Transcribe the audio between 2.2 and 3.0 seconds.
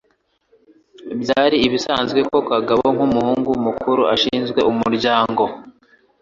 ko Kagabo,